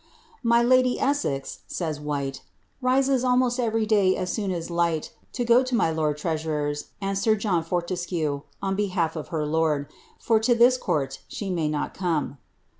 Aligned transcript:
*" 0.21 0.29
My 0.53 0.63
lady 0.63 0.99
Essex," 0.99 1.59
says 1.67 1.99
Whvie," 1.99 2.39
rises 2.81 3.23
almost 3.23 3.59
everj' 3.59 3.87
day 3.87 4.15
as 4.17 4.33
soon 4.33 4.49
a 4.49 4.59
light, 4.73 5.11
to 5.33 5.45
go 5.45 5.61
to 5.61 5.75
my 5.75 5.91
lord 5.91 6.17
treasurer's 6.17 6.85
and 6.99 7.15
sir 7.15 7.35
John 7.35 7.63
Forlescue 7.63 8.41
(on 8.63 8.75
behalf 8.75 9.13
«her 9.27 9.45
lord), 9.45 9.85
for 10.19 10.39
to 10.39 10.55
ihis 10.55 10.79
court 10.79 11.19
she 11.27 11.51
may 11.51 11.67
not 11.69 11.93
come." 11.93 12.39